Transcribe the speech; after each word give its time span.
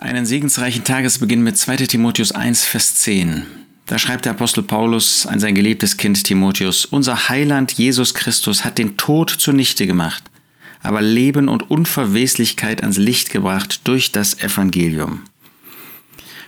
Einen 0.00 0.24
segensreichen 0.24 0.82
Tagesbeginn 0.82 1.42
mit 1.42 1.58
2 1.58 1.76
Timotheus 1.76 2.32
1, 2.32 2.64
Vers 2.64 2.94
10. 2.94 3.44
Da 3.84 3.98
schreibt 3.98 4.24
der 4.24 4.32
Apostel 4.32 4.62
Paulus 4.62 5.26
an 5.26 5.40
sein 5.40 5.54
geliebtes 5.54 5.98
Kind 5.98 6.24
Timotheus, 6.24 6.86
unser 6.86 7.28
Heiland 7.28 7.72
Jesus 7.72 8.14
Christus 8.14 8.64
hat 8.64 8.78
den 8.78 8.96
Tod 8.96 9.28
zunichte 9.28 9.86
gemacht, 9.86 10.24
aber 10.82 11.02
Leben 11.02 11.50
und 11.50 11.70
Unverweslichkeit 11.70 12.80
ans 12.80 12.96
Licht 12.96 13.28
gebracht 13.28 13.82
durch 13.84 14.10
das 14.10 14.40
Evangelium. 14.40 15.20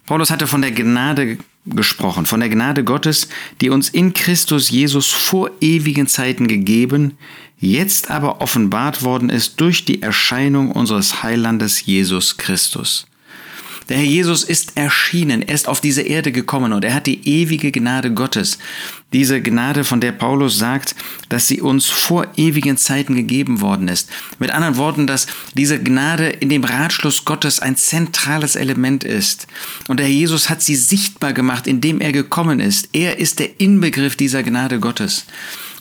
Paulus 0.06 0.30
hatte 0.30 0.46
von 0.46 0.62
der 0.62 0.72
Gnade 0.72 1.36
gesprochen, 1.66 2.24
von 2.24 2.40
der 2.40 2.48
Gnade 2.48 2.84
Gottes, 2.84 3.28
die 3.60 3.68
uns 3.68 3.90
in 3.90 4.14
Christus 4.14 4.70
Jesus 4.70 5.10
vor 5.10 5.50
ewigen 5.60 6.06
Zeiten 6.06 6.48
gegeben, 6.48 7.18
jetzt 7.58 8.10
aber 8.10 8.40
offenbart 8.40 9.02
worden 9.02 9.28
ist 9.28 9.60
durch 9.60 9.84
die 9.84 10.00
Erscheinung 10.00 10.72
unseres 10.72 11.22
Heilandes 11.22 11.84
Jesus 11.84 12.38
Christus. 12.38 13.06
Der 13.88 13.96
Herr 13.96 14.04
Jesus 14.04 14.44
ist 14.44 14.76
erschienen, 14.76 15.42
er 15.42 15.54
ist 15.54 15.68
auf 15.68 15.80
diese 15.80 16.02
Erde 16.02 16.32
gekommen 16.32 16.72
und 16.72 16.84
er 16.84 16.94
hat 16.94 17.06
die 17.06 17.26
ewige 17.28 17.72
Gnade 17.72 18.12
Gottes. 18.12 18.58
Diese 19.12 19.42
Gnade, 19.42 19.84
von 19.84 20.00
der 20.00 20.12
Paulus 20.12 20.56
sagt, 20.56 20.94
dass 21.28 21.46
sie 21.46 21.60
uns 21.60 21.90
vor 21.90 22.26
ewigen 22.36 22.76
Zeiten 22.76 23.14
gegeben 23.14 23.60
worden 23.60 23.88
ist. 23.88 24.08
Mit 24.38 24.50
anderen 24.50 24.76
Worten, 24.76 25.06
dass 25.06 25.26
diese 25.54 25.82
Gnade 25.82 26.28
in 26.28 26.48
dem 26.48 26.64
Ratschluss 26.64 27.24
Gottes 27.24 27.60
ein 27.60 27.76
zentrales 27.76 28.56
Element 28.56 29.04
ist. 29.04 29.46
Und 29.88 29.98
der 29.98 30.06
Herr 30.06 30.14
Jesus 30.14 30.48
hat 30.48 30.62
sie 30.62 30.76
sichtbar 30.76 31.32
gemacht, 31.32 31.66
indem 31.66 32.00
er 32.00 32.12
gekommen 32.12 32.60
ist. 32.60 32.88
Er 32.92 33.18
ist 33.18 33.38
der 33.38 33.60
Inbegriff 33.60 34.16
dieser 34.16 34.42
Gnade 34.42 34.80
Gottes. 34.80 35.26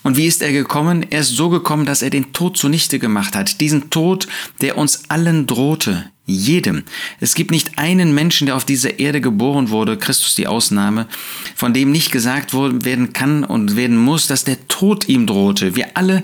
Und 0.03 0.17
wie 0.17 0.25
ist 0.25 0.41
er 0.41 0.51
gekommen? 0.51 1.05
Er 1.09 1.21
ist 1.21 1.35
so 1.35 1.49
gekommen, 1.49 1.85
dass 1.85 2.01
er 2.01 2.09
den 2.09 2.33
Tod 2.33 2.57
zunichte 2.57 2.99
gemacht 2.99 3.35
hat. 3.35 3.61
Diesen 3.61 3.89
Tod, 3.89 4.27
der 4.61 4.77
uns 4.77 5.03
allen 5.09 5.47
drohte. 5.47 6.05
Jedem. 6.27 6.83
Es 7.19 7.33
gibt 7.33 7.51
nicht 7.51 7.77
einen 7.77 8.13
Menschen, 8.13 8.45
der 8.45 8.55
auf 8.55 8.63
dieser 8.63 8.99
Erde 8.99 9.21
geboren 9.21 9.69
wurde, 9.69 9.97
Christus 9.97 10.35
die 10.35 10.47
Ausnahme, 10.47 11.07
von 11.55 11.73
dem 11.73 11.91
nicht 11.91 12.11
gesagt 12.11 12.53
werden 12.53 13.11
kann 13.11 13.43
und 13.43 13.75
werden 13.75 13.97
muss, 13.97 14.27
dass 14.27 14.43
der 14.43 14.67
Tod 14.67 15.09
ihm 15.09 15.25
drohte. 15.27 15.75
Wir 15.75 15.97
alle, 15.97 16.23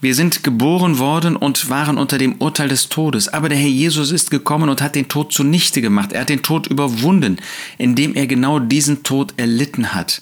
wir 0.00 0.14
sind 0.14 0.44
geboren 0.44 0.98
worden 0.98 1.34
und 1.34 1.70
waren 1.70 1.98
unter 1.98 2.18
dem 2.18 2.34
Urteil 2.40 2.68
des 2.68 2.88
Todes. 2.88 3.28
Aber 3.28 3.48
der 3.48 3.58
Herr 3.58 3.68
Jesus 3.68 4.10
ist 4.10 4.30
gekommen 4.30 4.68
und 4.68 4.82
hat 4.82 4.94
den 4.94 5.08
Tod 5.08 5.32
zunichte 5.32 5.80
gemacht. 5.80 6.12
Er 6.12 6.22
hat 6.22 6.28
den 6.28 6.42
Tod 6.42 6.66
überwunden, 6.66 7.38
indem 7.78 8.14
er 8.14 8.26
genau 8.26 8.58
diesen 8.58 9.02
Tod 9.02 9.34
erlitten 9.38 9.94
hat. 9.94 10.20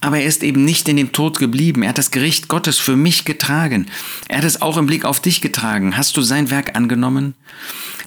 Aber 0.00 0.18
er 0.18 0.24
ist 0.24 0.42
eben 0.42 0.64
nicht 0.64 0.88
in 0.88 0.96
dem 0.96 1.12
Tod 1.12 1.38
geblieben. 1.38 1.82
Er 1.82 1.90
hat 1.90 1.98
das 1.98 2.10
Gericht 2.10 2.48
Gottes 2.48 2.78
für 2.78 2.96
mich 2.96 3.24
getragen. 3.24 3.86
Er 4.28 4.38
hat 4.38 4.44
es 4.44 4.62
auch 4.62 4.78
im 4.78 4.86
Blick 4.86 5.04
auf 5.04 5.20
dich 5.20 5.40
getragen. 5.40 5.96
Hast 5.96 6.16
du 6.16 6.22
sein 6.22 6.50
Werk 6.50 6.74
angenommen? 6.76 7.34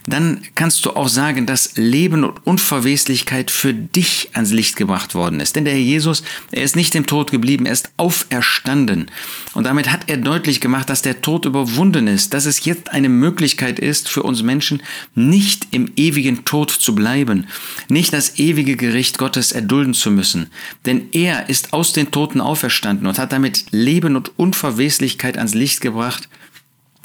Dann 0.05 0.41
kannst 0.55 0.85
du 0.85 0.91
auch 0.91 1.07
sagen, 1.07 1.45
dass 1.45 1.77
Leben 1.77 2.23
und 2.23 2.45
Unverweslichkeit 2.45 3.51
für 3.51 3.73
dich 3.73 4.29
ans 4.33 4.51
Licht 4.51 4.75
gebracht 4.75 5.15
worden 5.15 5.39
ist. 5.39 5.55
Denn 5.55 5.65
der 5.65 5.73
Herr 5.73 5.79
Jesus, 5.79 6.23
er 6.51 6.63
ist 6.63 6.75
nicht 6.75 6.93
im 6.95 7.05
Tod 7.05 7.31
geblieben, 7.31 7.65
er 7.65 7.73
ist 7.73 7.91
auferstanden. 7.97 9.09
Und 9.53 9.65
damit 9.65 9.91
hat 9.91 10.09
er 10.09 10.17
deutlich 10.17 10.59
gemacht, 10.59 10.89
dass 10.89 11.01
der 11.01 11.21
Tod 11.21 11.45
überwunden 11.45 12.07
ist, 12.07 12.33
dass 12.33 12.45
es 12.45 12.65
jetzt 12.65 12.91
eine 12.91 13.09
Möglichkeit 13.09 13.79
ist 13.79 14.09
für 14.09 14.23
uns 14.23 14.43
Menschen, 14.43 14.81
nicht 15.15 15.67
im 15.71 15.91
ewigen 15.95 16.43
Tod 16.43 16.71
zu 16.71 16.95
bleiben, 16.95 17.47
nicht 17.87 18.13
das 18.13 18.39
ewige 18.39 18.75
Gericht 18.75 19.17
Gottes 19.17 19.51
erdulden 19.51 19.93
zu 19.93 20.11
müssen. 20.11 20.47
Denn 20.85 21.09
er 21.13 21.49
ist 21.49 21.71
aus 21.71 21.93
den 21.93 22.11
Toten 22.11 22.41
auferstanden 22.41 23.07
und 23.07 23.19
hat 23.19 23.31
damit 23.31 23.65
Leben 23.71 24.15
und 24.15 24.37
Unverweslichkeit 24.37 25.37
ans 25.37 25.53
Licht 25.53 25.79
gebracht 25.81 26.27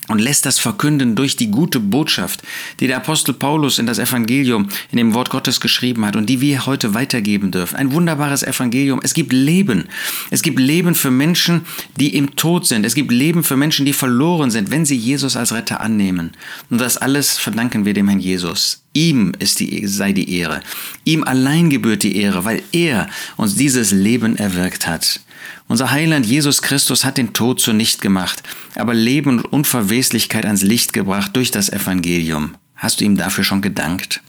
und 0.09 0.19
lässt 0.19 0.47
das 0.47 0.59
verkünden 0.59 1.15
durch 1.15 1.37
die 1.37 1.51
gute 1.51 1.81
Botschaft, 1.81 2.43
die 2.81 2.87
der 2.87 2.97
Apostel 2.97 3.35
Paulus 3.35 3.79
in 3.79 3.87
das 3.87 3.99
Evangelium, 3.99 4.69
in 4.91 4.99
dem 4.99 5.15
Wort 5.15 5.31
Gottes 5.31 5.61
geschrieben 5.61 6.05
hat 6.05 6.17
und 6.17 6.27
die 6.27 6.41
wir 6.41 6.67
heute 6.67 6.95
weitergeben 6.95 7.51
dürfen. 7.51 7.77
Ein 7.77 7.93
wunderbares 7.93 8.43
Evangelium. 8.43 9.01
Es 9.03 9.15
gibt 9.15 9.33
Leben. 9.33 9.85
Es 10.31 10.43
gibt 10.43 10.59
Leben 10.59 10.95
für 10.95 11.11
Menschen, 11.11 11.63
die 11.97 12.17
im 12.17 12.37
Tod 12.37 12.67
sind. 12.67 12.85
Es 12.85 12.95
gibt 12.95 13.13
Leben 13.13 13.45
für 13.45 13.57
Menschen, 13.57 13.87
die 13.87 13.93
verloren 13.93 14.51
sind, 14.51 14.71
wenn 14.71 14.85
sie 14.85 14.97
Jesus 14.97 15.37
als 15.37 15.53
Retter 15.53 15.81
annehmen. 15.81 16.33
Und 16.71 16.81
das 16.81 16.97
alles 16.97 17.39
verdanken 17.39 17.85
wir 17.85 17.95
dem 17.95 18.09
Herrn 18.09 18.21
Jesus. 18.21 18.83
Ihm 18.95 19.33
ist 19.39 19.61
die, 19.61 19.87
sei 19.87 20.13
die 20.13 20.39
Ehre. 20.39 20.61
Ihm 21.05 21.23
allein 21.23 21.71
gebührt 21.71 22.03
die 22.03 22.17
Ehre, 22.17 22.45
weil 22.45 22.63
er 22.73 23.09
uns 23.37 23.55
dieses 23.55 23.93
Leben 23.93 24.37
erwirkt 24.37 24.87
hat. 24.87 25.21
Unser 25.67 25.91
Heiland 25.91 26.27
Jesus 26.27 26.63
Christus 26.63 27.05
hat 27.05 27.19
den 27.19 27.33
Tod 27.33 27.61
zunicht 27.61 28.01
gemacht, 28.01 28.43
aber 28.75 28.95
Leben 28.95 29.39
und 29.39 29.45
Unverweslichkeit 29.45 30.47
ans 30.47 30.63
Licht 30.63 30.93
gebracht 30.93 31.37
durch 31.37 31.51
das 31.51 31.69
Evangelium. 31.69 32.55
Hast 32.75 33.01
du 33.01 33.05
ihm 33.05 33.17
dafür 33.17 33.45
schon 33.45 33.63
gedankt? 33.63 34.23